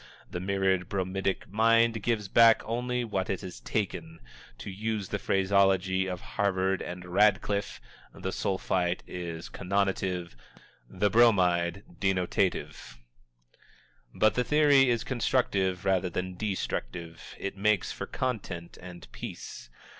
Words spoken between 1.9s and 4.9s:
gives back only what it has taken. To